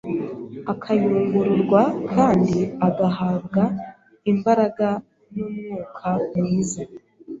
[0.71, 1.81] akayungururwa
[2.13, 3.63] kandi agahabwa
[4.31, 4.87] imbaraga
[5.33, 6.81] n’umwuka mwiza,